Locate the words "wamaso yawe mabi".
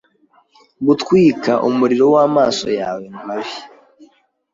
2.15-3.53